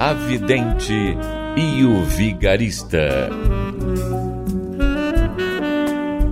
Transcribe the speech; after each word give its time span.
A 0.00 0.12
Vidente 0.12 1.18
e 1.56 1.84
o 1.84 2.04
Vigarista. 2.04 3.30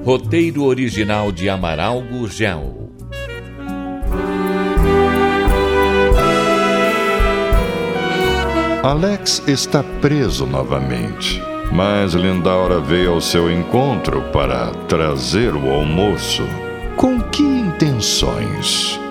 Roteiro 0.05 0.63
original 0.63 1.33
de 1.33 1.49
Amaral 1.49 2.01
Gurgel. 2.01 2.93
Alex 8.85 9.43
está 9.49 9.83
preso 10.01 10.47
novamente, 10.47 11.43
mas 11.73 12.15
Lindaura 12.15 12.79
veio 12.79 13.15
ao 13.15 13.21
seu 13.21 13.51
encontro 13.51 14.23
para 14.33 14.71
trazer 14.87 15.57
o 15.57 15.69
almoço. 15.73 16.45
Com 16.95 17.21
que 17.21 17.43
intenções? 17.43 19.06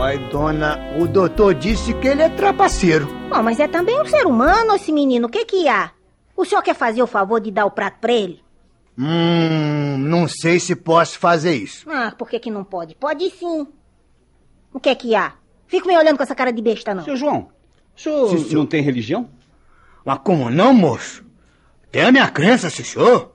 Oi, 0.00 0.16
dona, 0.30 0.78
o 0.96 1.08
doutor 1.08 1.54
disse 1.54 1.92
que 1.94 2.06
ele 2.06 2.22
é 2.22 2.28
trapaceiro. 2.28 3.08
Oh, 3.36 3.42
mas 3.42 3.58
é 3.58 3.66
também 3.66 4.00
um 4.00 4.04
ser 4.06 4.26
humano 4.26 4.76
esse 4.76 4.92
menino, 4.92 5.26
o 5.26 5.30
que 5.30 5.44
que 5.44 5.66
há? 5.68 5.90
O 6.36 6.44
senhor 6.44 6.62
quer 6.62 6.74
fazer 6.74 7.02
o 7.02 7.06
favor 7.06 7.40
de 7.40 7.50
dar 7.50 7.66
o 7.66 7.70
prato 7.72 7.98
pra 7.98 8.12
ele? 8.12 8.40
Hum, 8.96 9.98
não 9.98 10.28
sei 10.28 10.60
se 10.60 10.76
posso 10.76 11.18
fazer 11.18 11.56
isso. 11.56 11.90
Ah, 11.90 12.12
por 12.16 12.28
que 12.28 12.38
que 12.38 12.48
não 12.50 12.62
pode? 12.62 12.94
Pode 12.94 13.28
sim. 13.30 13.66
O 14.72 14.78
que 14.78 14.94
que 14.94 15.16
há? 15.16 15.32
Fico 15.66 15.88
me 15.88 15.96
olhando 15.96 16.16
com 16.16 16.22
essa 16.22 16.34
cara 16.34 16.52
de 16.52 16.62
besta, 16.62 16.94
não. 16.94 17.02
Seu 17.02 17.16
João, 17.16 17.48
o 17.96 18.00
senhor 18.00 18.28
senhor. 18.28 18.52
não 18.54 18.66
tem 18.66 18.80
religião? 18.82 19.28
Mas 20.04 20.18
como 20.18 20.48
não, 20.48 20.72
moço? 20.72 21.24
Tem 21.90 22.02
a 22.02 22.12
minha 22.12 22.28
crença, 22.28 22.70
senhor. 22.70 23.32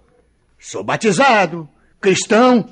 Sou 0.58 0.82
batizado, 0.82 1.68
cristão, 2.00 2.70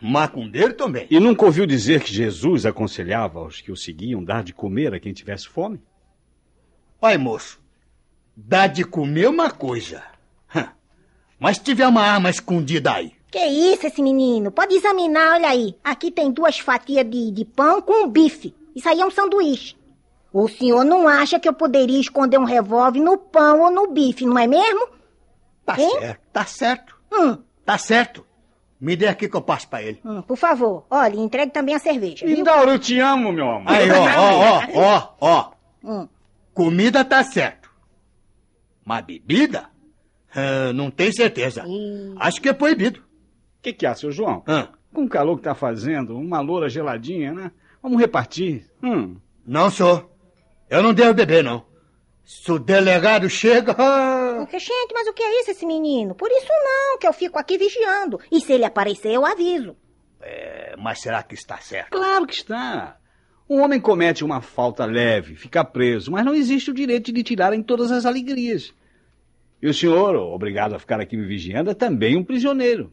macumbeiro 0.00 0.74
também. 0.74 1.06
E 1.10 1.18
nunca 1.20 1.44
ouviu 1.44 1.66
dizer 1.66 2.02
que 2.02 2.12
Jesus 2.12 2.66
aconselhava 2.66 3.38
aos 3.40 3.60
que 3.60 3.72
o 3.72 3.76
seguiam 3.76 4.22
dar 4.22 4.42
de 4.42 4.52
comer 4.52 4.94
a 4.94 5.00
quem 5.00 5.12
tivesse 5.12 5.48
fome? 5.48 5.80
Olha, 7.00 7.18
moço, 7.18 7.60
dá 8.36 8.66
de 8.66 8.84
comer 8.84 9.28
uma 9.28 9.50
coisa. 9.50 10.02
Mas 11.38 11.58
se 11.58 11.64
tiver 11.64 11.86
uma 11.86 12.02
arma 12.02 12.30
escondida 12.30 12.92
aí, 12.94 13.12
Que 13.30 13.44
isso, 13.44 13.86
esse 13.86 14.00
menino? 14.02 14.50
Pode 14.50 14.74
examinar, 14.74 15.34
olha 15.34 15.48
aí. 15.50 15.76
Aqui 15.84 16.10
tem 16.10 16.30
duas 16.32 16.58
fatias 16.58 17.04
de, 17.08 17.30
de 17.30 17.44
pão 17.44 17.82
com 17.82 18.04
um 18.04 18.08
bife. 18.08 18.54
Isso 18.74 18.88
aí 18.88 19.00
é 19.00 19.06
um 19.06 19.10
sanduíche. 19.10 19.76
O 20.32 20.48
senhor 20.48 20.84
não 20.84 21.06
acha 21.06 21.38
que 21.38 21.48
eu 21.48 21.52
poderia 21.52 22.00
esconder 22.00 22.38
um 22.38 22.44
revólver 22.44 23.00
no 23.00 23.16
pão 23.18 23.60
ou 23.62 23.70
no 23.70 23.88
bife, 23.92 24.24
não 24.24 24.38
é 24.38 24.46
mesmo? 24.46 24.88
tá 25.64 25.78
Hein? 25.78 25.90
certo, 26.00 26.20
tá 26.32 26.44
certo, 26.46 26.96
Hum, 27.12 27.38
tá 27.64 27.78
certo. 27.78 28.25
Me 28.80 28.94
dê 28.94 29.06
aqui 29.06 29.28
que 29.28 29.36
eu 29.36 29.40
passo 29.42 29.68
pra 29.68 29.82
ele. 29.82 30.00
hum, 30.04 30.20
por 30.22 30.36
favor, 30.36 30.86
olha, 30.90 31.16
entregue 31.16 31.52
também 31.52 31.74
a 31.74 31.78
cerveja, 31.78 32.26
viu? 32.26 32.36
Lindaura, 32.36 32.72
eu 32.72 32.78
te 32.78 32.98
amo, 33.00 33.32
meu 33.32 33.50
amor. 33.50 33.72
Aí, 33.72 33.88
ó, 33.90 34.04
ó, 34.04 34.62
ó, 34.74 34.74
ó, 34.74 35.14
ó. 35.20 35.50
Hum. 35.82 36.08
Comida 36.52 37.04
tá 37.04 37.22
certo. 37.24 37.70
Mas 38.84 39.04
bebida? 39.04 39.70
Ah, 40.34 40.72
não 40.74 40.90
tenho 40.90 41.14
certeza. 41.14 41.64
Ih. 41.66 42.14
Acho 42.18 42.40
que 42.40 42.48
é 42.48 42.52
proibido. 42.52 43.00
O 43.00 43.62
que, 43.62 43.72
que 43.72 43.86
há, 43.86 43.94
seu 43.94 44.12
João? 44.12 44.42
Hã? 44.46 44.68
Com 44.92 45.04
o 45.04 45.08
calor 45.08 45.36
que 45.36 45.42
tá 45.42 45.54
fazendo, 45.54 46.16
uma 46.16 46.40
loura 46.40 46.68
geladinha, 46.68 47.32
né? 47.32 47.50
Vamos 47.82 47.98
repartir. 48.00 48.66
Hum. 48.82 49.16
Não 49.46 49.70
sou. 49.70 50.14
Eu 50.68 50.82
não 50.82 50.92
devo 50.92 51.14
beber, 51.14 51.42
não. 51.42 51.64
Se 52.24 52.50
o 52.52 52.58
delegado 52.58 53.28
chega. 53.30 53.74
Porque, 54.38 54.58
gente, 54.58 54.92
mas 54.92 55.06
o 55.08 55.12
que 55.12 55.22
é 55.22 55.40
isso, 55.40 55.50
esse 55.50 55.66
menino? 55.66 56.14
Por 56.14 56.30
isso 56.30 56.48
não, 56.48 56.98
que 56.98 57.06
eu 57.06 57.12
fico 57.12 57.38
aqui 57.38 57.56
vigiando. 57.58 58.20
E 58.30 58.40
se 58.40 58.52
ele 58.52 58.64
aparecer, 58.64 59.12
eu 59.12 59.24
aviso. 59.24 59.76
é, 60.20 60.74
mas 60.78 61.00
será 61.00 61.22
que 61.22 61.34
está 61.34 61.58
certo? 61.58 61.90
Claro 61.90 62.26
que 62.26 62.34
está. 62.34 62.96
Um 63.48 63.62
homem 63.62 63.80
comete 63.80 64.24
uma 64.24 64.40
falta 64.40 64.84
leve, 64.84 65.36
fica 65.36 65.64
preso, 65.64 66.10
mas 66.10 66.24
não 66.24 66.34
existe 66.34 66.70
o 66.70 66.74
direito 66.74 67.06
de 67.06 67.12
lhe 67.12 67.22
tirarem 67.22 67.62
todas 67.62 67.92
as 67.92 68.04
alegrias. 68.04 68.74
E 69.62 69.68
o 69.68 69.74
senhor, 69.74 70.16
obrigado 70.16 70.74
a 70.74 70.78
ficar 70.78 71.00
aqui 71.00 71.16
me 71.16 71.24
vigiando, 71.24 71.70
é 71.70 71.74
também 71.74 72.16
um 72.16 72.24
prisioneiro. 72.24 72.92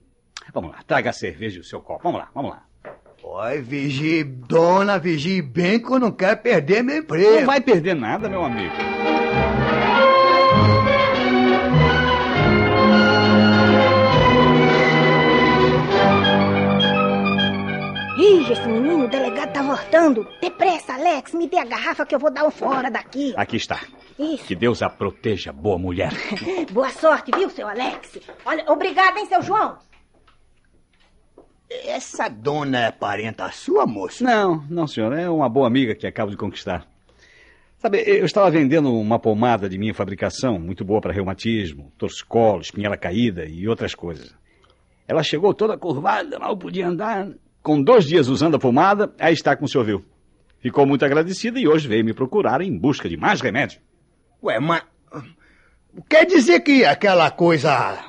Vamos 0.54 0.72
lá, 0.72 0.80
traga 0.86 1.10
a 1.10 1.14
cerveja 1.14 1.58
e 1.58 1.62
o 1.62 1.64
seu 1.64 1.82
copo. 1.82 2.04
Vamos 2.04 2.20
lá, 2.20 2.30
vamos 2.34 2.52
lá. 2.52 2.66
Oi, 3.24 3.62
vigie, 3.62 4.24
dona, 4.24 5.00
vigie 5.00 5.42
bem 5.42 5.82
que 5.82 5.92
eu 5.92 5.98
não 6.00 6.12
quero 6.12 6.38
perder 6.38 6.84
meu 6.84 6.98
emprego. 6.98 7.40
Não 7.40 7.46
vai 7.46 7.60
perder 7.62 7.96
nada, 7.96 8.30
meu 8.30 8.44
amigo. 8.44 8.76
Ih, 18.24 18.50
esse 18.54 18.66
menino, 18.66 19.04
o 19.04 19.08
delegado 19.10 19.52
tá 19.52 19.62
voltando. 19.62 20.26
Depressa, 20.40 20.94
Alex, 20.94 21.34
me 21.34 21.46
dê 21.46 21.58
a 21.58 21.66
garrafa 21.66 22.06
que 22.06 22.16
eu 22.16 22.20
vou 22.20 22.32
dar 22.32 22.46
um 22.48 22.52
fora 22.52 22.90
daqui. 22.90 23.34
Aqui 23.36 23.58
está. 23.58 23.82
Isso. 24.18 24.46
Que 24.46 24.56
Deus 24.56 24.82
a 24.82 24.90
proteja, 24.90 25.52
boa 25.52 25.78
mulher. 25.78 26.14
Boa 26.72 26.90
sorte, 26.90 27.32
viu, 27.36 27.50
seu 27.50 27.68
Alex? 27.68 28.20
Olha, 28.46 28.64
obrigada, 28.72 29.20
hein, 29.20 29.26
seu 29.26 29.42
João? 29.42 29.78
Essa 31.70 32.30
dona 32.30 32.86
é 32.86 32.92
parenta 32.92 33.52
sua, 33.52 33.86
moço? 33.86 34.24
Não, 34.24 34.64
não, 34.70 34.88
senhor. 34.88 35.12
É 35.12 35.30
uma 35.30 35.50
boa 35.50 35.68
amiga 35.68 35.94
que 35.94 36.08
acabo 36.08 36.32
de 36.32 36.38
conquistar. 36.38 36.88
Sabe, 37.78 38.04
eu 38.08 38.24
estava 38.24 38.50
vendendo 38.50 38.94
uma 38.94 39.20
pomada 39.20 39.68
de 39.68 39.78
minha 39.78 39.94
fabricação, 39.94 40.58
muito 40.58 40.86
boa 40.86 41.02
para 41.02 41.12
reumatismo, 41.12 41.92
torcicolo, 41.98 42.62
espinhela 42.62 42.96
caída 42.96 43.44
e 43.44 43.68
outras 43.68 43.94
coisas. 43.94 44.34
Ela 45.06 45.24
chegou 45.24 45.54
toda 45.54 45.78
curvada, 45.78 46.40
mal 46.40 46.56
podia 46.56 46.88
andar. 46.88 47.28
Com 47.64 47.82
dois 47.82 48.06
dias 48.06 48.28
usando 48.28 48.56
a 48.56 48.60
pomada, 48.60 49.14
aí 49.18 49.34
está 49.34 49.56
como 49.56 49.66
o 49.66 49.70
senhor 49.70 49.86
viu. 49.86 50.06
Ficou 50.60 50.86
muito 50.86 51.04
agradecida 51.06 51.60
e 51.60 51.68
hoje 51.68 51.88
veio 51.88 52.04
me 52.06 52.14
procurar 52.14 52.62
em 52.62 52.78
busca 52.78 53.08
de 53.08 53.18
mais 53.18 53.40
remédio. 53.42 53.80
Ué, 54.44 54.60
mas. 54.60 54.84
Quer 56.10 56.26
dizer 56.26 56.60
que 56.60 56.84
aquela 56.86 57.32
coisa. 57.32 58.04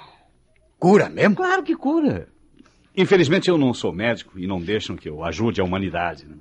cura 0.78 1.08
mesmo? 1.08 1.36
Claro 1.36 1.62
que 1.62 1.76
cura. 1.76 2.28
Infelizmente 2.96 3.48
eu 3.48 3.56
não 3.56 3.72
sou 3.72 3.92
médico 3.92 4.38
e 4.38 4.46
não 4.46 4.60
deixam 4.60 4.96
que 4.96 5.08
eu 5.08 5.24
ajude 5.24 5.60
a 5.60 5.64
humanidade. 5.64 6.26
né? 6.26 6.36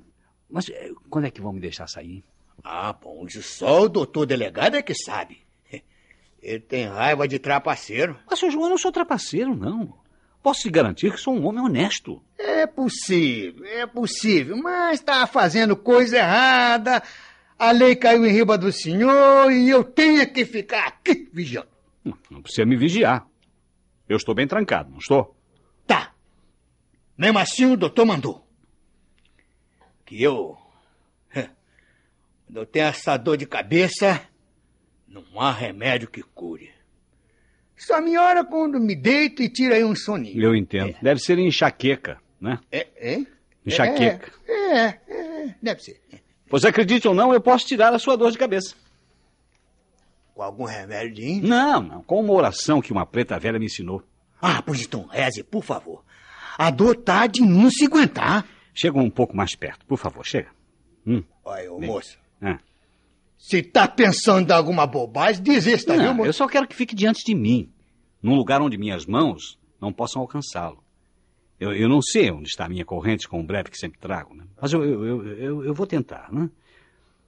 Mas 0.50 0.68
eh, 0.68 0.90
quando 1.08 1.26
é 1.26 1.30
que 1.30 1.40
vão 1.40 1.52
me 1.52 1.60
deixar 1.60 1.88
sair? 1.88 2.24
Ah, 2.62 2.92
bom, 2.92 3.24
isso 3.26 3.42
só 3.42 3.82
o 3.82 3.88
doutor 3.88 4.26
delegado 4.26 4.76
é 4.76 4.82
que 4.82 4.94
sabe. 4.94 5.38
Ele 6.42 6.60
tem 6.60 6.86
raiva 6.86 7.26
de 7.26 7.38
trapaceiro. 7.38 8.16
Mas, 8.28 8.38
seu 8.38 8.50
João, 8.50 8.64
eu 8.64 8.70
não 8.70 8.78
sou 8.78 8.92
trapaceiro, 8.92 9.54
não. 9.56 9.94
Posso 10.44 10.66
lhe 10.66 10.70
garantir 10.70 11.10
que 11.10 11.16
sou 11.16 11.34
um 11.34 11.46
homem 11.46 11.64
honesto. 11.64 12.22
É 12.36 12.66
possível, 12.66 13.64
é 13.64 13.86
possível, 13.86 14.58
mas 14.58 15.00
está 15.00 15.26
fazendo 15.26 15.74
coisa 15.74 16.18
errada. 16.18 17.02
A 17.58 17.70
lei 17.70 17.96
caiu 17.96 18.26
em 18.26 18.30
riba 18.30 18.58
do 18.58 18.70
senhor 18.70 19.50
e 19.50 19.70
eu 19.70 19.82
tenho 19.82 20.30
que 20.30 20.44
ficar 20.44 20.86
aqui 20.86 21.30
vigiando. 21.32 21.70
Não, 22.04 22.18
não 22.28 22.42
precisa 22.42 22.66
me 22.66 22.76
vigiar. 22.76 23.26
Eu 24.06 24.18
estou 24.18 24.34
bem 24.34 24.46
trancado, 24.46 24.90
não 24.90 24.98
estou? 24.98 25.34
Tá. 25.86 26.12
Mesmo 27.16 27.38
assim 27.38 27.64
o 27.64 27.74
doutor 27.74 28.04
mandou. 28.04 28.46
Que 30.04 30.22
eu. 30.22 30.58
Quando 32.44 32.56
eu 32.58 32.66
tenho 32.66 32.84
essa 32.84 33.16
dor 33.16 33.38
de 33.38 33.46
cabeça, 33.46 34.20
não 35.08 35.24
há 35.40 35.50
remédio 35.50 36.10
que 36.10 36.22
cure. 36.22 36.70
Só 37.76 38.00
me 38.00 38.16
ora 38.16 38.44
quando 38.44 38.78
me 38.80 38.94
deito 38.94 39.42
e 39.42 39.48
tira 39.48 39.74
aí 39.74 39.84
um 39.84 39.94
soninho. 39.96 40.40
Eu 40.42 40.54
entendo. 40.54 40.94
Deve 41.02 41.20
ser 41.20 41.38
enxaqueca, 41.38 42.18
né? 42.40 42.58
É, 42.70 42.86
é? 42.96 43.26
Enxaqueca. 43.66 44.32
É, 44.48 44.78
é, 44.78 44.98
é, 45.08 45.54
deve 45.62 45.82
ser. 45.82 46.00
Pois 46.48 46.64
acredite 46.64 47.08
ou 47.08 47.14
não, 47.14 47.32
eu 47.32 47.40
posso 47.40 47.66
tirar 47.66 47.92
a 47.92 47.98
sua 47.98 48.16
dor 48.16 48.30
de 48.30 48.38
cabeça. 48.38 48.74
Com 50.34 50.42
algum 50.42 50.64
remédio? 50.64 51.42
Não, 51.46 51.80
não. 51.82 52.02
Com 52.02 52.20
uma 52.20 52.32
oração 52.32 52.80
que 52.80 52.92
uma 52.92 53.06
preta 53.06 53.38
velha 53.38 53.58
me 53.58 53.66
ensinou. 53.66 54.02
Ah, 54.40 54.60
pois 54.62 54.82
então 54.82 55.06
reze, 55.06 55.42
por 55.42 55.62
favor. 55.64 56.04
A 56.58 56.70
dor 56.70 56.96
tá 56.96 57.26
de 57.26 57.40
não 57.42 57.70
se 57.70 57.84
aguentar. 57.86 58.46
Chega 58.72 58.98
um 58.98 59.10
pouco 59.10 59.36
mais 59.36 59.54
perto, 59.54 59.86
por 59.86 59.96
favor, 59.98 60.24
chega. 60.24 60.48
Hum. 61.06 61.22
Olha, 61.44 61.72
ô, 61.72 61.80
moço, 61.80 62.18
Ah. 62.42 62.58
Se 63.38 63.62
tá 63.62 63.86
pensando 63.86 64.50
em 64.50 64.54
alguma 64.54 64.86
bobagem, 64.86 65.42
desista, 65.42 65.94
viu, 65.94 66.02
Não, 66.04 66.14
moço? 66.14 66.28
eu 66.28 66.32
só 66.32 66.46
quero 66.46 66.66
que 66.66 66.74
fique 66.74 66.94
diante 66.94 67.24
de 67.24 67.34
mim, 67.34 67.70
num 68.22 68.34
lugar 68.34 68.60
onde 68.62 68.78
minhas 68.78 69.04
mãos 69.06 69.58
não 69.80 69.92
possam 69.92 70.22
alcançá-lo. 70.22 70.82
Eu, 71.60 71.72
eu 71.72 71.88
não 71.88 72.02
sei 72.02 72.30
onde 72.30 72.48
está 72.48 72.64
a 72.64 72.68
minha 72.68 72.84
corrente 72.84 73.28
com 73.28 73.40
o 73.40 73.44
breve 73.44 73.70
que 73.70 73.78
sempre 73.78 73.98
trago, 74.00 74.34
né? 74.34 74.44
mas 74.60 74.72
eu, 74.72 74.82
eu, 74.84 75.04
eu, 75.04 75.26
eu, 75.38 75.64
eu 75.66 75.74
vou 75.74 75.86
tentar, 75.86 76.32
né? 76.32 76.50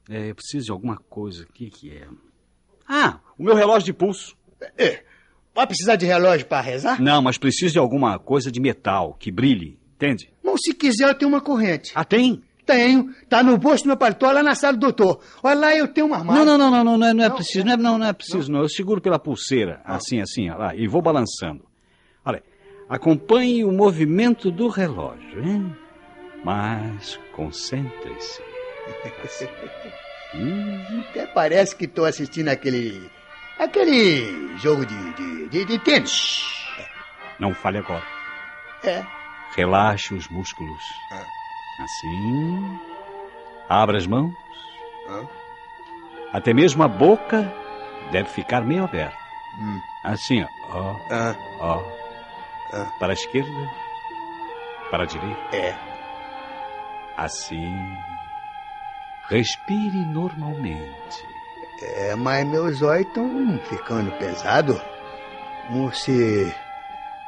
É, 0.09 0.31
eu 0.31 0.35
preciso 0.35 0.67
de 0.67 0.71
alguma 0.73 0.97
coisa. 0.97 1.45
O 1.45 1.53
que, 1.53 1.69
que 1.69 1.91
é? 1.91 2.07
Ah, 2.89 3.19
o 3.37 3.43
meu 3.43 3.55
relógio 3.55 3.87
de 3.87 3.93
pulso. 3.93 4.37
É. 4.79 5.03
Vai 5.55 5.67
precisar 5.67 5.97
de 5.97 6.07
relógio 6.07 6.47
para 6.47 6.61
rezar? 6.61 7.01
Não, 7.01 7.21
mas 7.21 7.39
preciso 7.39 7.73
de 7.73 7.79
alguma 7.79 8.19
coisa 8.19 8.53
de 8.53 8.61
metal 8.61 9.15
que 9.19 9.33
brilhe, 9.33 9.79
entende? 9.95 10.31
Bom, 10.45 10.57
se 10.57 10.73
quiser, 10.75 11.09
eu 11.09 11.15
tenho 11.15 11.29
uma 11.31 11.41
corrente. 11.41 11.93
Ah, 11.95 12.05
tem? 12.05 12.43
Tenho. 12.67 13.15
Tá 13.29 13.43
no 13.45 13.57
bolso 13.57 13.85
do 13.85 13.89
meu 13.89 13.97
paletó 13.97 14.31
lá 14.33 14.43
na 14.43 14.57
sala 14.57 14.75
do 14.77 14.81
doutor. 14.81 15.21
Olha 15.43 15.59
lá, 15.59 15.77
eu 15.77 15.87
tenho 15.87 16.09
uma 16.09 16.17
armário. 16.17 16.45
Não, 16.45 16.59
não, 16.59 16.71
não, 16.71 16.85
não, 16.85 16.85
não, 16.85 16.99
não 16.99 17.07
é, 17.07 17.15
não 17.15 17.25
é 17.25 17.31
preciso. 17.31 17.65
Não 17.65 17.73
é, 17.73 17.77
não, 17.77 17.99
não 17.99 18.07
é 18.07 18.13
preciso, 18.13 18.51
não. 18.51 18.61
Eu 18.61 18.69
seguro 18.69 19.01
pela 19.01 19.19
pulseira, 19.19 19.81
assim, 19.85 20.21
assim, 20.21 20.51
ó, 20.51 20.57
lá, 20.57 20.75
e 20.75 20.89
vou 20.89 21.01
balançando. 21.01 21.65
Olha, 22.25 22.43
acompanhe 22.89 23.65
o 23.65 23.71
movimento 23.71 24.51
do 24.51 24.67
relógio, 24.69 25.43
hein? 25.43 25.77
Mas 26.45 27.19
concentre-se. 27.33 28.43
Hum, 30.35 31.03
até 31.11 31.27
parece 31.27 31.77
que 31.77 31.87
tô 31.87 32.05
assistindo 32.05 32.49
aquele. 32.49 33.09
aquele 33.59 34.57
jogo 34.59 34.85
de, 34.85 35.13
de, 35.15 35.49
de, 35.49 35.65
de 35.65 35.79
tênis. 35.79 36.43
Não 37.39 37.55
fale 37.55 37.79
agora. 37.79 38.03
É. 38.85 39.05
Relaxe 39.55 40.15
os 40.15 40.29
músculos. 40.29 40.83
Assim. 41.81 42.79
Abra 43.69 43.97
as 43.99 44.07
mãos. 44.07 44.33
Hã? 45.09 45.27
Até 46.33 46.53
mesmo 46.53 46.83
a 46.83 46.89
boca 46.89 47.53
deve 48.11 48.29
ficar 48.29 48.63
meio 48.63 48.85
aberta. 48.85 49.17
Hum. 49.61 49.81
Assim, 50.05 50.43
ó. 50.43 50.49
ó, 50.73 50.97
Ah, 51.11 51.35
ó. 51.61 51.83
Ah. 52.73 52.87
Para 52.99 53.13
a 53.13 53.15
esquerda. 53.15 53.71
Para 54.91 55.05
a 55.05 55.07
direita. 55.07 55.57
é. 55.57 55.75
Assim. 57.17 57.75
Respire 59.29 59.99
normalmente. 60.07 61.27
É, 61.83 62.15
mas 62.15 62.47
meus 62.47 62.81
olhos 62.83 63.07
estão 63.07 63.59
ficando 63.65 64.11
pesados. 64.13 64.81
Como 65.67 65.93
se 65.93 66.55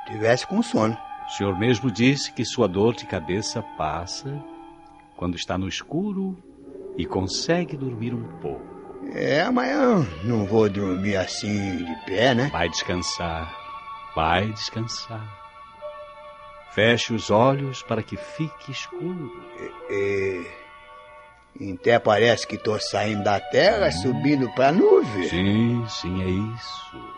tivesse 0.06 0.46
com 0.46 0.62
sono. 0.62 0.96
O 1.28 1.30
senhor 1.30 1.58
mesmo 1.58 1.90
disse 1.90 2.32
que 2.32 2.44
sua 2.44 2.66
dor 2.66 2.94
de 2.94 3.06
cabeça 3.06 3.62
passa 3.76 4.42
quando 5.14 5.36
está 5.36 5.58
no 5.58 5.68
escuro 5.68 6.42
e 6.96 7.04
consegue 7.04 7.76
dormir 7.76 8.14
um 8.14 8.24
pouco. 8.38 8.66
É, 9.12 9.48
mas 9.50 9.70
eu 9.70 10.06
não 10.24 10.46
vou 10.46 10.68
dormir 10.70 11.16
assim 11.16 11.84
de 11.84 11.94
pé, 12.06 12.34
né? 12.34 12.48
Vai 12.50 12.68
descansar. 12.68 13.54
Vai 14.16 14.48
descansar. 14.52 15.38
Feche 16.72 17.12
os 17.12 17.30
olhos 17.30 17.82
para 17.82 18.02
que 18.02 18.16
fique 18.16 18.72
escuro. 18.72 19.30
E, 19.90 20.46
até 21.74 21.98
parece 21.98 22.46
que 22.46 22.56
tô 22.56 22.78
saindo 22.80 23.24
da 23.24 23.38
terra, 23.38 23.90
subindo 23.90 24.50
pra 24.54 24.72
nuvem. 24.72 25.28
Sim, 25.28 25.84
sim, 25.88 26.22
é 26.22 26.54
isso. 26.54 27.14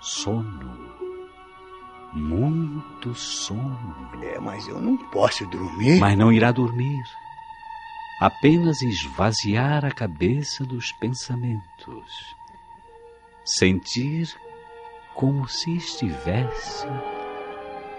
Sono. 0.00 0.95
Muito 2.16 3.14
sono. 3.14 4.10
É, 4.22 4.38
mas 4.40 4.66
eu 4.66 4.80
não 4.80 4.96
posso 4.96 5.46
dormir. 5.46 6.00
Mas 6.00 6.16
não 6.16 6.32
irá 6.32 6.50
dormir. 6.50 7.04
Apenas 8.18 8.80
esvaziar 8.80 9.84
a 9.84 9.90
cabeça 9.90 10.64
dos 10.64 10.90
pensamentos. 10.92 12.34
Sentir 13.44 14.34
como 15.14 15.46
se 15.46 15.76
estivesse 15.76 16.86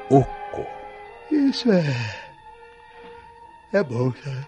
oco. 0.09 0.65
Isso 1.31 1.71
é. 1.71 2.27
É 3.71 3.83
bom, 3.83 4.11
sabe? 4.13 4.47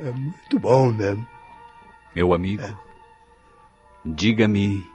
É 0.00 0.10
muito 0.10 0.58
bom 0.58 0.92
mesmo. 0.92 1.26
Meu 2.14 2.34
amigo, 2.34 2.78
diga-me 4.04 4.86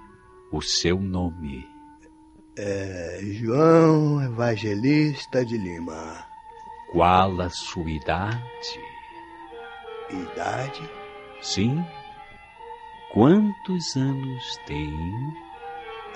o 0.52 0.62
seu 0.62 1.00
nome. 1.00 1.73
É 2.56 3.18
João 3.22 4.24
Evangelista 4.24 5.44
de 5.44 5.58
Lima. 5.58 6.24
Qual 6.92 7.42
a 7.42 7.50
sua 7.50 7.90
idade? 7.90 8.80
Idade? 10.12 10.88
Sim. 11.42 11.84
Quantos 13.12 13.96
anos 13.96 14.58
tem? 14.68 14.94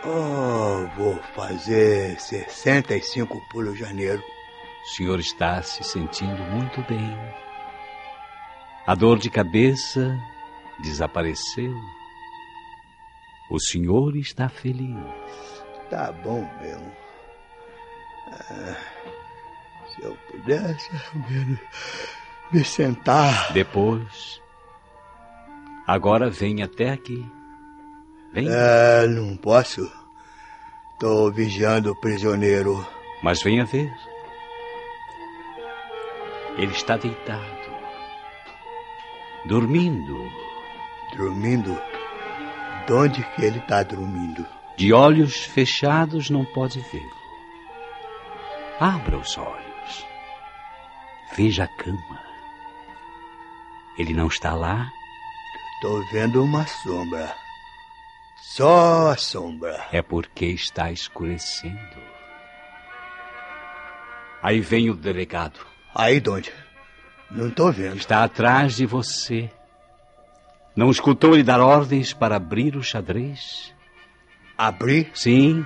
Oh, 0.06 0.88
vou 0.96 1.16
fazer 1.34 2.20
65 2.20 3.42
por 3.50 3.76
janeiro. 3.76 4.24
O 4.84 4.88
senhor 4.90 5.20
está 5.20 5.64
se 5.64 5.84
sentindo 5.84 6.44
muito 6.52 6.84
bem. 6.88 7.18
A 8.86 8.94
dor 8.94 9.18
de 9.18 9.32
cabeça 9.32 10.16
desapareceu. 10.84 11.74
O 13.50 13.60
senhor 13.60 14.16
está 14.16 14.48
feliz. 14.48 15.57
Tá 15.90 16.12
bom 16.12 16.48
mesmo. 16.62 16.92
Ah, 18.32 18.76
se 19.90 20.04
eu 20.04 20.18
pudesse 20.30 20.92
menos 21.30 21.60
me 22.52 22.64
sentar. 22.64 23.54
Depois. 23.54 24.42
Agora 25.86 26.30
vem 26.30 26.62
até 26.62 26.90
aqui. 26.90 27.26
Vem. 28.34 28.48
É, 28.50 29.08
não 29.08 29.38
posso. 29.38 29.90
Tô 31.00 31.32
vigiando 31.32 31.92
o 31.92 31.96
prisioneiro. 31.96 32.86
Mas 33.24 33.42
venha 33.42 33.66
ver. 33.66 33.92
Ele 36.58 36.72
está 36.72 36.98
deitado. 36.98 37.46
Dormindo. 39.46 40.30
Dormindo? 41.16 41.80
De 42.86 42.94
onde 42.94 43.24
que 43.36 43.46
ele 43.46 43.60
tá 43.62 43.84
dormindo? 43.84 44.46
De 44.78 44.94
olhos 44.94 45.44
fechados 45.44 46.30
não 46.30 46.46
pode 46.46 46.80
vê-lo. 46.92 47.18
Abra 48.80 49.18
os 49.18 49.36
olhos. 49.36 50.06
Veja 51.36 51.64
a 51.64 51.68
cama. 51.68 52.22
Ele 53.98 54.14
não 54.14 54.28
está 54.28 54.54
lá? 54.54 54.88
Tô 55.82 56.00
vendo 56.12 56.44
uma 56.44 56.64
sombra. 56.68 57.36
Só 58.40 59.10
a 59.10 59.18
sombra. 59.18 59.88
É 59.92 60.04
porque 60.04 60.46
está 60.46 60.92
escurecendo. 60.92 61.98
Aí 64.44 64.60
vem 64.60 64.92
o 64.92 64.96
delegado. 64.96 65.60
Aí 65.96 66.20
de 66.20 66.30
onde? 66.30 66.54
Não 67.32 67.50
tô 67.50 67.72
vendo. 67.72 67.98
Está 67.98 68.24
atrás 68.24 68.76
de 68.76 68.86
você. 68.86 69.50
Não 70.76 70.92
escutou 70.92 71.34
ele 71.34 71.42
dar 71.42 71.62
ordens 71.62 72.14
para 72.14 72.36
abrir 72.36 72.76
o 72.76 72.84
xadrez? 72.84 73.76
Abrir? 74.58 75.12
Sim. 75.14 75.66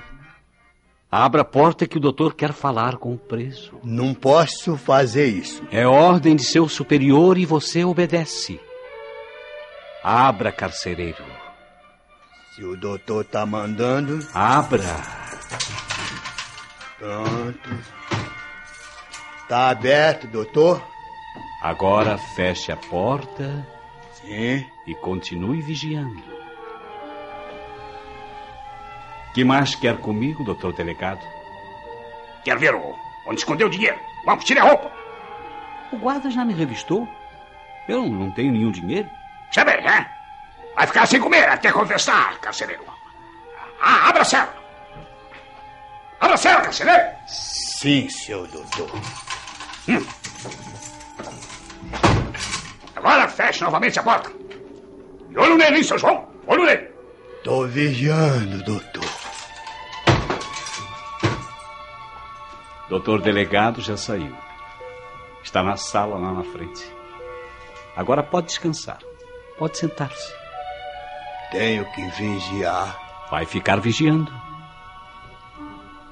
Abra 1.10 1.42
a 1.42 1.46
porta 1.46 1.86
que 1.88 1.98
o 1.98 2.00
doutor 2.00 2.34
quer 2.36 2.54
falar 2.54 2.98
com 2.98 3.14
o 3.14 3.18
preso. 3.18 3.74
Não 3.84 4.14
posso 4.14 4.78
fazer 4.78 5.28
isso. 5.28 5.62
É 5.72 5.86
ordem 5.86 6.36
de 6.36 6.44
seu 6.44 6.68
superior 6.70 7.38
e 7.38 7.46
você 7.46 7.84
obedece. 7.84 8.60
Abra, 10.04 10.52
carcereiro. 10.52 11.24
Se 12.56 12.64
o 12.64 12.76
doutor 12.76 13.26
tá 13.26 13.46
mandando, 13.46 14.20
Abra. 14.34 14.84
pronto. 16.98 17.70
Tá 19.48 19.70
aberto, 19.70 20.28
doutor? 20.28 20.82
Agora 21.62 22.18
feche 22.36 22.72
a 22.72 22.78
porta 22.78 23.68
Sim. 24.14 24.66
e 24.88 24.96
continue 24.96 25.62
vigiando. 25.62 26.31
Que 29.34 29.44
mais 29.44 29.76
quer 29.76 29.98
comigo, 29.98 30.44
doutor 30.44 30.74
delegado? 30.74 31.22
Quero 32.44 32.60
ver 32.60 32.76
o- 32.76 32.96
onde 33.28 33.40
escondeu 33.40 33.68
o 33.68 33.70
dinheiro. 33.70 33.98
Vamos, 34.26 34.44
tire 34.44 34.60
a 34.60 34.64
roupa. 34.64 34.92
O 35.92 35.98
guarda 35.98 36.30
já 36.30 36.44
me 36.44 36.54
revistou. 36.54 37.08
Eu 37.88 38.06
não 38.06 38.32
tenho 38.32 38.52
nenhum 38.52 38.72
dinheiro. 38.72 39.10
Sabe, 39.54 39.72
hein? 39.74 40.06
Vai 40.76 40.88
ficar 40.88 41.06
sem 41.06 41.20
comer 41.20 41.48
até 41.50 41.72
conversar, 41.72 42.38
carcereiro. 42.40 42.84
Ah, 43.82 44.10
abra 44.10 44.22
a 44.22 44.26
cela. 44.26 44.54
Abra 46.20 46.36
a 46.36 46.38
cela, 46.38 46.62
carcereiro. 46.62 47.02
Sim, 47.28 48.08
seu 48.10 48.46
doutor. 48.48 48.90
Agora 52.96 53.28
feche 53.28 53.64
novamente 53.64 54.00
a 54.00 54.04
porta. 54.04 54.32
E 55.30 55.38
olho 55.38 55.58
nele, 55.58 55.78
hein, 55.78 55.84
seu 55.84 55.98
João? 55.98 56.28
Olho 56.48 56.64
nele. 56.66 56.90
Tô 57.44 57.66
vigiando, 57.68 58.64
doutor. 58.64 59.01
Doutor 62.92 63.22
delegado 63.22 63.80
já 63.80 63.96
saiu. 63.96 64.36
Está 65.42 65.64
na 65.64 65.78
sala 65.78 66.18
lá 66.18 66.34
na 66.34 66.44
frente. 66.44 66.84
Agora 67.96 68.22
pode 68.22 68.48
descansar. 68.48 69.00
Pode 69.58 69.78
sentar-se. 69.78 70.34
Tenho 71.52 71.86
que 71.94 72.02
vigiar. 72.10 73.28
Vai 73.32 73.46
ficar 73.46 73.80
vigiando. 73.80 74.30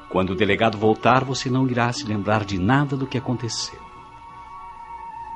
Quando 0.08 0.30
o 0.30 0.36
delegado 0.36 0.78
voltar, 0.78 1.26
você 1.26 1.50
não 1.50 1.68
irá 1.68 1.92
se 1.92 2.06
lembrar 2.06 2.46
de 2.46 2.58
nada 2.58 2.96
do 2.96 3.06
que 3.06 3.18
aconteceu. 3.18 3.80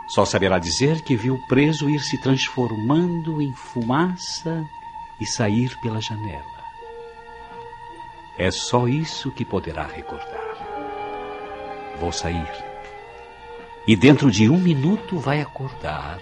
Só 0.07 0.23
saberá 0.23 0.57
dizer 0.57 1.03
que 1.03 1.17
viu 1.17 1.35
o 1.35 1.47
preso 1.49 1.89
ir 1.89 1.99
se 1.99 2.17
transformando 2.21 3.41
em 3.41 3.53
fumaça 3.53 4.63
e 5.19 5.25
sair 5.25 5.77
pela 5.81 5.99
janela. 5.99 6.63
É 8.37 8.49
só 8.49 8.87
isso 8.87 9.29
que 9.29 9.43
poderá 9.43 9.83
recordar. 9.83 10.42
Vou 11.99 12.11
sair. 12.11 12.47
E 13.87 13.95
dentro 13.95 14.31
de 14.31 14.49
um 14.49 14.57
minuto 14.57 15.19
vai 15.19 15.41
acordar, 15.41 16.19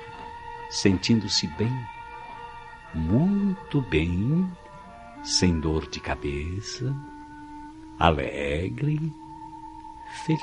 sentindo-se 0.69 1.47
bem, 1.47 1.71
muito 2.93 3.81
bem, 3.81 4.51
sem 5.23 5.59
dor 5.59 5.87
de 5.87 5.99
cabeça, 5.99 6.95
alegre, 7.99 9.13
feliz. 10.25 10.41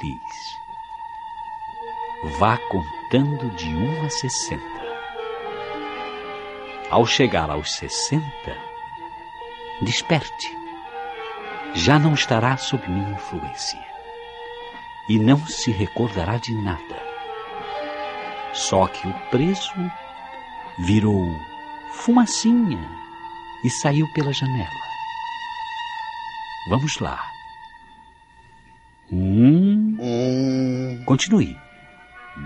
Vá 2.39 2.57
contando 2.57 3.51
de 3.57 3.69
um 3.69 4.07
a 4.07 4.11
sessenta. 4.11 4.79
Ao 6.91 7.05
chegar 7.05 7.51
aos 7.51 7.73
sessenta, 7.73 8.57
desperte. 9.83 10.57
Já 11.75 11.99
não 11.99 12.15
estará 12.15 12.57
sob 12.57 12.89
minha 12.89 13.11
influência. 13.11 13.88
E 15.09 15.19
não 15.19 15.45
se 15.47 15.71
recordará 15.71 16.37
de 16.37 16.55
nada. 16.55 17.03
Só 18.53 18.87
que 18.87 19.07
o 19.07 19.15
preso 19.31 19.73
virou 20.79 21.25
fumacinha 21.93 22.89
e 23.65 23.71
saiu 23.71 24.07
pela 24.13 24.33
janela. 24.33 24.69
Vamos 26.69 26.99
lá. 26.99 27.19
Um. 29.11 29.97
Um. 29.99 31.03
Continue. 31.05 31.57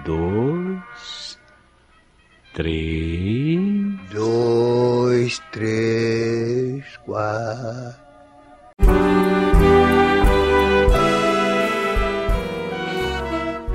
Dois. 0.04 1.38
Três. 2.54 3.60
Dois, 4.10 5.38
três, 5.50 6.96
quatro. 6.98 8.01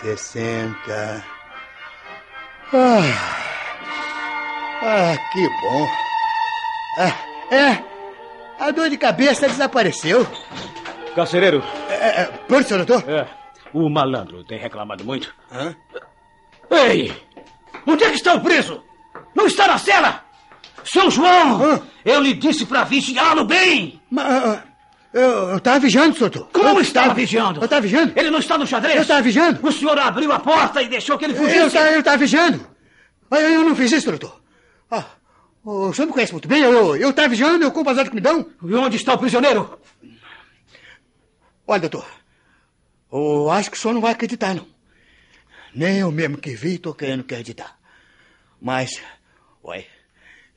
60. 0.00 1.24
Ah, 2.72 3.02
ah 4.82 5.16
que 5.32 5.48
bom. 5.60 5.88
Ah, 6.98 7.54
é, 7.54 7.84
a 8.58 8.70
dor 8.70 8.88
de 8.88 8.96
cabeça 8.96 9.48
desapareceu. 9.48 10.26
Carcereiro. 11.14 11.62
É, 11.88 12.22
é, 12.22 12.24
pronto, 12.48 12.66
senhor 12.66 12.84
doutor? 12.84 13.08
É, 13.08 13.28
o 13.72 13.88
malandro 13.88 14.44
tem 14.44 14.58
reclamado 14.58 15.04
muito. 15.04 15.34
Hã? 15.50 15.74
Ei! 16.70 17.14
Onde 17.86 18.04
é 18.04 18.10
que 18.10 18.16
está 18.16 18.34
o 18.34 18.40
preso? 18.40 18.82
Não 19.34 19.46
está 19.46 19.66
na 19.66 19.78
cela! 19.78 20.24
São 20.84 21.10
João! 21.10 21.62
Hã? 21.62 21.82
Eu 22.04 22.20
lhe 22.20 22.34
disse 22.34 22.66
para 22.66 22.84
vigiá-lo 22.84 23.44
bem! 23.44 24.00
Mas, 24.10 24.26
ah, 24.26 24.62
eu, 25.12 25.20
eu 25.50 25.60
tava 25.60 25.78
vigiando, 25.80 26.18
doutor. 26.18 26.48
Como 26.52 26.68
eu 26.68 26.80
estava 26.80 27.08
tava- 27.08 27.20
vigiando? 27.20 27.60
Eu 27.62 27.68
tava 27.68 27.80
vigiando? 27.82 28.12
Ele 28.16 28.30
não 28.30 28.38
está 28.38 28.56
no 28.58 28.66
xadrez? 28.66 28.96
Eu 28.96 29.06
tava 29.06 29.22
vigiando? 29.22 29.66
O 29.66 29.72
senhor 29.72 29.98
abriu 29.98 30.32
a 30.32 30.38
porta 30.38 30.82
e 30.82 30.88
deixou 30.88 31.18
que 31.18 31.24
ele 31.24 31.34
fugisse? 31.34 31.56
Eu, 31.58 31.70
tava- 31.70 31.90
eu 31.90 32.02
tava 32.02 32.16
vigiando. 32.18 32.66
Mas 33.30 33.42
eu 33.44 33.64
não 33.64 33.74
fiz 33.76 33.92
isso, 33.92 34.08
doutor. 34.10 34.42
Ah, 34.90 35.04
o 35.64 35.92
senhor 35.92 36.06
me 36.06 36.12
conhece 36.12 36.32
muito 36.32 36.48
bem. 36.48 36.62
Eu, 36.62 36.96
eu 36.96 37.12
tava 37.12 37.28
vigiando, 37.28 37.64
eu 37.64 37.72
compro 37.72 37.92
as 37.98 38.08
que 38.08 38.14
me 38.14 38.20
dão. 38.20 38.46
E 38.62 38.74
onde 38.74 38.96
está 38.96 39.14
o 39.14 39.18
prisioneiro? 39.18 39.78
Olha, 41.66 41.80
doutor, 41.80 42.06
eu 43.12 43.50
acho 43.50 43.70
que 43.70 43.76
o 43.76 43.80
senhor 43.80 43.94
não 43.94 44.00
vai 44.00 44.12
acreditar, 44.12 44.54
não. 44.54 44.66
Nem 45.74 45.98
eu 45.98 46.10
mesmo 46.12 46.36
que 46.36 46.54
vi 46.54 46.78
tô 46.78 46.92
querendo 46.92 47.20
acreditar. 47.20 47.78
Mas, 48.60 49.00
ué, 49.64 49.86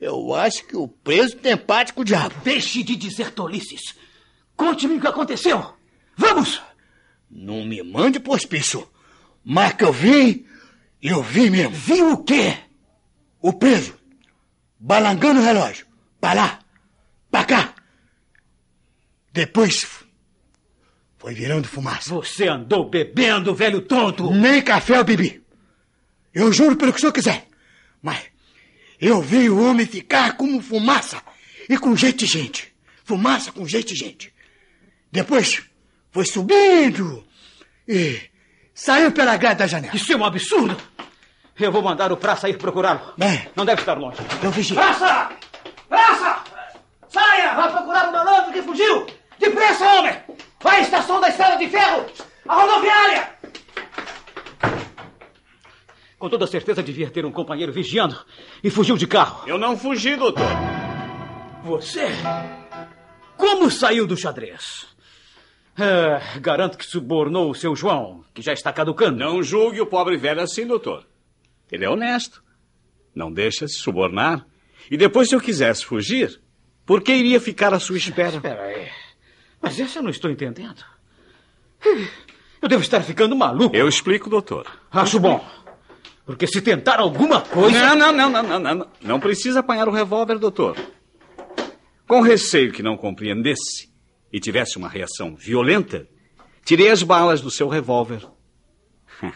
eu 0.00 0.34
acho 0.34 0.64
que 0.66 0.76
o 0.76 0.86
preso 0.86 1.36
tem 1.36 1.52
empate 1.52 1.92
com 1.94 2.02
o 2.02 2.04
diabo. 2.04 2.34
Deixe 2.44 2.82
de 2.82 2.94
dizer 2.96 3.30
tolices. 3.30 3.94
Conte-me 4.56 4.96
o 4.96 5.00
que 5.00 5.06
aconteceu. 5.06 5.74
Vamos! 6.16 6.62
Não 7.30 7.64
me 7.64 7.82
mande 7.82 8.18
pro 8.18 8.32
hospício. 8.32 8.88
Mas 9.44 9.74
que 9.74 9.84
eu 9.84 9.92
vi, 9.92 10.46
eu 11.02 11.22
vi 11.22 11.50
mesmo. 11.50 11.70
Viu 11.70 12.12
o 12.12 12.24
quê? 12.24 12.56
O 13.40 13.52
preso, 13.52 13.94
balangando 14.78 15.40
o 15.40 15.44
relógio. 15.44 15.86
Pra 16.20 16.32
lá, 16.32 16.58
pra 17.30 17.44
cá. 17.44 17.74
Depois, 19.32 19.86
foi 21.18 21.34
virando 21.34 21.68
fumaça. 21.68 22.08
Você 22.14 22.48
andou 22.48 22.88
bebendo, 22.88 23.54
velho 23.54 23.82
tonto! 23.82 24.32
Nem 24.32 24.62
café 24.62 24.98
eu 24.98 25.04
bebi. 25.04 25.44
Eu 26.32 26.52
juro 26.52 26.76
pelo 26.76 26.92
que 26.92 26.98
o 26.98 27.00
senhor 27.00 27.12
quiser. 27.12 27.46
Mas 28.02 28.24
eu 29.00 29.20
vi 29.20 29.48
o 29.50 29.62
homem 29.62 29.86
ficar 29.86 30.36
como 30.36 30.60
fumaça 30.60 31.22
e 31.68 31.76
com 31.76 31.94
jeito 31.94 32.18
de 32.18 32.26
gente. 32.26 32.74
Fumaça 33.04 33.52
com 33.52 33.66
jeito 33.66 33.92
de 33.92 33.94
gente. 33.94 34.35
Depois 35.16 35.62
foi 36.10 36.26
subindo 36.26 37.24
e 37.88 38.20
saiu 38.74 39.10
pela 39.12 39.34
grade 39.38 39.60
da 39.60 39.66
janela. 39.66 39.96
Isso 39.96 40.12
é 40.12 40.16
um 40.16 40.22
absurdo! 40.22 40.76
Eu 41.58 41.72
vou 41.72 41.80
mandar 41.80 42.12
o 42.12 42.18
praça 42.18 42.50
ir 42.50 42.58
procurá-lo. 42.58 43.14
É. 43.18 43.48
Não 43.56 43.64
deve 43.64 43.80
estar 43.80 43.94
longe. 43.94 44.18
Eu 44.42 44.50
vigio. 44.50 44.76
Praça! 44.76 45.30
Praça! 45.88 46.44
Saia! 47.08 47.54
Vá 47.54 47.68
procurar 47.68 48.10
o 48.10 48.12
malandro 48.12 48.52
que 48.52 48.60
fugiu! 48.60 49.06
Depressa, 49.38 49.86
homem! 49.86 50.20
Vai 50.60 50.80
à 50.80 50.82
estação 50.82 51.18
da 51.18 51.30
Estrada 51.30 51.56
de 51.56 51.66
Ferro! 51.70 52.04
A 52.46 52.54
rodoviária! 52.54 53.30
Com 56.18 56.28
toda 56.28 56.46
certeza 56.46 56.82
devia 56.82 57.10
ter 57.10 57.24
um 57.24 57.32
companheiro 57.32 57.72
vigiando 57.72 58.22
e 58.62 58.68
fugiu 58.68 58.98
de 58.98 59.06
carro. 59.06 59.48
Eu 59.48 59.56
não 59.56 59.78
fugi, 59.78 60.14
doutor. 60.14 60.44
Você? 61.62 62.08
Como 63.38 63.70
saiu 63.70 64.06
do 64.06 64.14
xadrez? 64.14 64.94
É, 65.78 66.38
garanto 66.40 66.78
que 66.78 66.86
subornou 66.86 67.50
o 67.50 67.54
seu 67.54 67.76
João, 67.76 68.24
que 68.32 68.40
já 68.40 68.52
está 68.52 68.72
caducando. 68.72 69.18
Não 69.18 69.42
julgue 69.42 69.80
o 69.80 69.86
pobre 69.86 70.16
velho 70.16 70.40
assim, 70.40 70.66
doutor. 70.66 71.06
Ele 71.70 71.84
é 71.84 71.90
honesto. 71.90 72.42
Não 73.14 73.30
deixa 73.30 73.68
se 73.68 73.74
subornar. 73.74 74.46
E 74.90 74.96
depois, 74.96 75.28
se 75.28 75.34
eu 75.34 75.40
quisesse 75.40 75.84
fugir, 75.84 76.40
por 76.84 77.02
que 77.02 77.12
iria 77.12 77.40
ficar 77.40 77.74
à 77.74 77.80
sua 77.80 77.96
espera? 77.98 78.36
Espera 78.36 78.62
aí. 78.62 78.88
Mas 79.60 79.78
essa 79.78 79.98
eu 79.98 80.02
não 80.02 80.10
estou 80.10 80.30
entendendo. 80.30 80.82
Eu 82.62 82.68
devo 82.68 82.82
estar 82.82 83.02
ficando 83.02 83.36
maluco. 83.36 83.76
Eu 83.76 83.88
explico, 83.88 84.30
doutor. 84.30 84.66
Acho 84.90 85.20
bom. 85.20 85.44
Porque 86.24 86.46
se 86.46 86.60
tentar 86.60 87.00
alguma 87.00 87.40
coisa. 87.40 87.94
Não, 87.94 88.12
não, 88.12 88.30
não, 88.30 88.42
não, 88.42 88.58
não, 88.58 88.74
não. 88.74 88.88
Não 89.00 89.20
precisa 89.20 89.60
apanhar 89.60 89.88
o 89.88 89.92
revólver, 89.92 90.38
doutor. 90.38 90.76
Com 92.06 92.20
receio 92.20 92.72
que 92.72 92.82
não 92.82 92.96
compreendesse 92.96 93.90
e 94.36 94.40
tivesse 94.40 94.76
uma 94.76 94.86
reação 94.86 95.34
violenta, 95.34 96.06
tirei 96.62 96.90
as 96.90 97.02
balas 97.02 97.40
do 97.40 97.50
seu 97.50 97.68
revólver. 97.68 98.22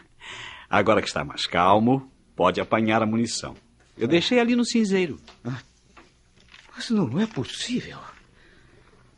Agora 0.68 1.00
que 1.00 1.08
está 1.08 1.24
mais 1.24 1.46
calmo, 1.46 2.12
pode 2.36 2.60
apanhar 2.60 3.02
a 3.02 3.06
munição. 3.06 3.56
Eu 3.96 4.06
deixei 4.06 4.38
ali 4.38 4.54
no 4.54 4.62
cinzeiro. 4.62 5.18
Mas 5.42 6.90
não 6.90 7.18
é 7.18 7.26
possível. 7.26 7.96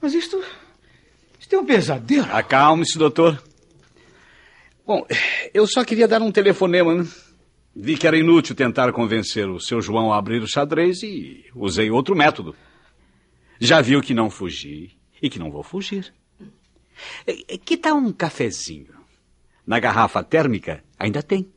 Mas 0.01 0.15
isto. 0.15 0.41
Isto 1.41 1.57
é 1.57 1.59
um 1.59 1.67
pesadelo. 1.67 2.29
Acalme-se, 2.31 2.97
doutor. 2.97 3.43
Bom, 4.87 5.05
eu 5.53 5.67
só 5.67 5.85
queria 5.85 6.07
dar 6.07 6.23
um 6.23 6.31
telefonema, 6.31 6.95
né? 6.95 7.09
Vi 7.75 7.97
que 7.97 8.07
era 8.07 8.17
inútil 8.17 8.55
tentar 8.55 8.93
convencer 8.93 9.49
o 9.49 9.59
seu 9.59 9.81
João 9.83 10.13
a 10.13 10.19
abrir 10.19 10.41
o 10.43 10.47
xadrez 10.47 11.03
e 11.03 11.45
usei 11.57 11.91
outro 11.91 12.15
método. 12.15 12.55
Já 13.59 13.81
viu 13.81 14.01
que 14.01 14.15
não 14.15 14.31
fugi 14.31 15.02
e 15.23 15.31
que 15.31 15.39
não 15.39 15.51
vou 15.51 15.63
fugir. 15.63 16.13
Que 17.65 17.77
tal 17.77 17.97
um 17.97 18.13
cafezinho? 18.13 19.01
Na 19.65 19.79
garrafa 19.79 20.23
térmica 20.25 20.83
ainda 20.99 21.23
tem. 21.23 21.51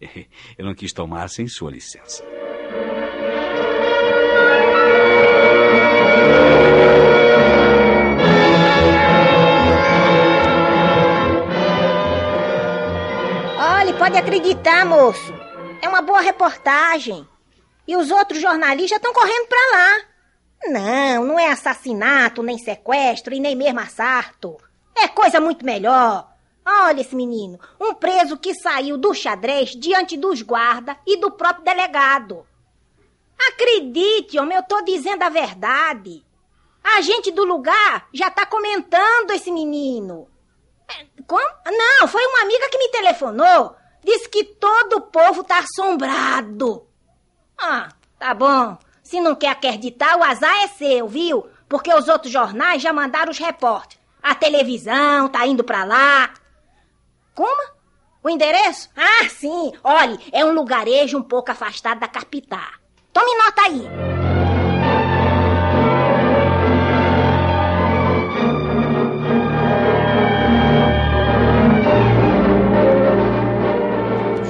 Eu 0.56 0.64
não 0.64 0.74
quis 0.74 0.92
tomar 0.92 1.28
sem 1.28 1.46
sua 1.46 1.70
licença. 1.70 2.24
Olhe, 13.58 13.92
pode 13.98 14.16
acreditar, 14.16 14.86
moço. 14.86 15.34
É 15.82 15.88
uma 15.88 16.00
boa 16.00 16.20
reportagem. 16.20 17.26
E 17.86 17.96
os 17.96 18.10
outros 18.10 18.40
jornalistas 18.40 18.96
estão 18.96 19.12
correndo 19.12 19.46
para 19.46 19.76
lá. 19.76 20.07
Não, 20.64 21.24
não 21.24 21.38
é 21.38 21.48
assassinato, 21.50 22.42
nem 22.42 22.58
sequestro 22.58 23.34
e 23.34 23.40
nem 23.40 23.54
mesmo 23.54 23.80
assalto. 23.80 24.56
É 24.96 25.06
coisa 25.08 25.40
muito 25.40 25.64
melhor. 25.64 26.28
Olha 26.66 27.00
esse 27.00 27.16
menino, 27.16 27.58
um 27.80 27.94
preso 27.94 28.36
que 28.36 28.54
saiu 28.54 28.98
do 28.98 29.14
xadrez 29.14 29.70
diante 29.70 30.16
dos 30.16 30.42
guardas 30.42 30.96
e 31.06 31.16
do 31.16 31.30
próprio 31.30 31.64
delegado. 31.64 32.46
Acredite, 33.48 34.38
homem, 34.38 34.56
eu 34.56 34.62
tô 34.62 34.82
dizendo 34.82 35.22
a 35.22 35.28
verdade. 35.28 36.24
A 36.82 37.00
gente 37.00 37.30
do 37.30 37.44
lugar 37.44 38.08
já 38.12 38.30
tá 38.30 38.44
comentando 38.44 39.30
esse 39.30 39.50
menino. 39.50 40.28
É, 40.88 41.06
como? 41.26 41.48
Não, 41.66 42.08
foi 42.08 42.24
uma 42.26 42.42
amiga 42.42 42.68
que 42.70 42.78
me 42.78 42.88
telefonou. 42.88 43.76
Disse 44.04 44.28
que 44.28 44.44
todo 44.44 44.96
o 44.96 45.00
povo 45.02 45.44
tá 45.44 45.58
assombrado. 45.58 46.86
Ah, 47.56 47.88
tá 48.18 48.34
bom. 48.34 48.76
Se 49.08 49.22
não 49.22 49.34
quer 49.34 49.48
acreditar, 49.52 50.18
o 50.18 50.22
azar 50.22 50.54
é 50.64 50.66
seu, 50.68 51.08
viu? 51.08 51.46
Porque 51.66 51.90
os 51.94 52.08
outros 52.08 52.30
jornais 52.30 52.82
já 52.82 52.92
mandaram 52.92 53.30
os 53.30 53.38
repórteres. 53.38 53.98
A 54.22 54.34
televisão 54.34 55.30
tá 55.30 55.46
indo 55.46 55.64
pra 55.64 55.82
lá. 55.82 56.34
Como? 57.34 57.72
O 58.22 58.28
endereço? 58.28 58.90
Ah, 58.94 59.26
sim. 59.30 59.72
Olhe, 59.82 60.18
é 60.30 60.44
um 60.44 60.52
lugarejo 60.52 61.16
um 61.16 61.22
pouco 61.22 61.50
afastado 61.50 62.00
da 62.00 62.06
capital. 62.06 62.68
Tome 63.10 63.34
nota 63.38 63.62
aí. 63.62 63.88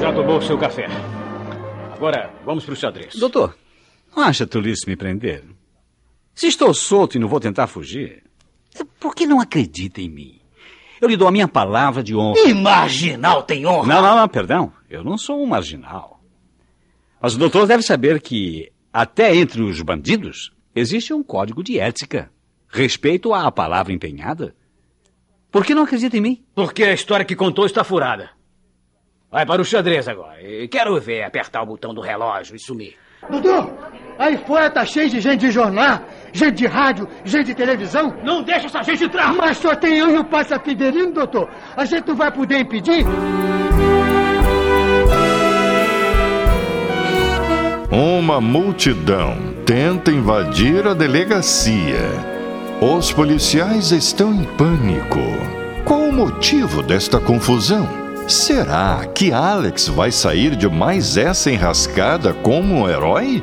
Já 0.01 0.13
tomou 0.13 0.43
seu 0.43 0.59
café. 0.59 0.89
Agora, 1.95 2.33
vamos 2.45 2.65
pro 2.65 2.75
xadrez. 2.75 3.15
Doutor, 3.15 3.55
não 4.19 4.25
acha 4.25 4.47
tolice 4.47 4.85
me 4.89 4.97
prender? 4.97 5.45
Se 6.35 6.49
estou 6.49 6.75
solto 6.75 7.17
e 7.17 7.21
não 7.21 7.29
vou 7.29 7.39
tentar 7.39 7.69
fugir, 7.69 8.25
por 8.99 9.15
que 9.15 9.27
não 9.27 9.41
acredita 9.41 10.01
em 10.01 10.09
mim? 10.09 10.41
Eu 11.01 11.09
lhe 11.09 11.17
dou 11.17 11.29
a 11.29 11.31
minha 11.31 11.47
palavra 11.47 12.03
de 12.03 12.17
honra. 12.17 12.41
E 12.41 12.53
marginal 12.53 13.45
tem 13.45 13.65
honra? 13.65 13.87
Não, 13.87 14.03
não, 14.03 14.17
não, 14.17 14.29
perdão. 14.29 14.73
Eu 14.91 15.05
não 15.05 15.17
sou 15.17 15.41
um 15.41 15.47
marginal. 15.47 16.21
Mas 17.21 17.37
o 17.37 17.39
doutor 17.39 17.69
deve 17.69 17.85
saber 17.85 18.21
que, 18.21 18.73
até 18.93 19.37
entre 19.37 19.63
os 19.63 19.81
bandidos, 19.83 20.53
existe 20.75 21.15
um 21.15 21.23
código 21.23 21.63
de 21.63 21.79
ética. 21.79 22.29
Respeito 22.69 23.33
à 23.33 23.51
palavra 23.53 23.93
empenhada. 23.93 24.55
Por 25.51 25.65
que 25.65 25.75
não 25.75 25.85
acredita 25.85 26.17
em 26.17 26.21
mim? 26.21 26.45
Porque 26.57 26.83
a 26.83 26.93
história 26.93 27.25
que 27.25 27.37
contou 27.37 27.67
está 27.67 27.85
furada. 27.85 28.31
Vai 29.31 29.47
para 29.47 29.63
o 29.63 29.65
xadrez 29.65 30.09
agora. 30.09 30.39
Quero 30.69 31.01
ver 31.01 31.23
apertar 31.23 31.63
o 31.63 31.67
botão 31.67 31.95
do 31.95 32.01
relógio 32.01 32.57
e 32.57 32.59
sumir. 32.59 32.97
Doutor, 33.31 33.75
aí 34.19 34.37
fora 34.39 34.69
tá 34.69 34.85
cheio 34.85 35.09
de 35.09 35.21
gente 35.21 35.41
de 35.41 35.51
jornal, 35.51 36.01
gente 36.33 36.57
de 36.57 36.67
rádio, 36.67 37.09
gente 37.25 37.47
de 37.47 37.55
televisão. 37.55 38.15
Não 38.25 38.43
deixa 38.43 38.67
essa 38.67 38.83
gente 38.83 39.05
entrar! 39.05 39.33
Mas 39.35 39.59
só 39.59 39.75
tem 39.75 39.99
eu 39.99 40.15
e 40.15 40.19
o 40.19 40.25
Passa 40.25 40.59
Fidelino, 40.59 41.13
doutor. 41.13 41.49
A 41.77 41.85
gente 41.85 42.09
não 42.09 42.17
vai 42.17 42.31
poder 42.31 42.59
impedir? 42.59 43.05
Uma 47.91 48.41
multidão 48.41 49.37
tenta 49.65 50.11
invadir 50.11 50.87
a 50.87 50.95
delegacia. 50.95 52.39
Os 52.81 53.11
policiais 53.11 53.91
estão 53.93 54.33
em 54.33 54.45
pânico. 54.45 55.19
Qual 55.85 56.03
o 56.03 56.13
motivo 56.13 56.83
desta 56.83 57.19
confusão? 57.19 57.89
Será 58.29 59.07
que 59.07 59.33
Alex 59.33 59.89
vai 59.89 60.13
sair 60.13 60.55
de 60.55 60.69
mais 60.69 61.17
essa 61.17 61.51
enrascada 61.51 62.35
como 62.35 62.83
um 62.83 62.89
herói? 62.89 63.43